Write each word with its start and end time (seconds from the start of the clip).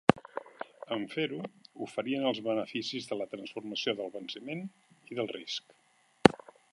En 0.95 1.03
fer-ho, 1.15 1.41
oferien 1.87 2.25
els 2.31 2.41
beneficis 2.47 3.09
de 3.11 3.19
la 3.21 3.29
transformació 3.35 3.95
del 4.01 4.11
venciment 4.19 4.67
i 5.13 5.19
del 5.21 5.33
risc. 5.37 5.77